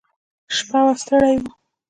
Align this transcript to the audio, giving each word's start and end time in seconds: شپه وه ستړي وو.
شپه 0.55 0.79
وه 0.85 0.93
ستړي 1.01 1.35
وو. 1.41 1.49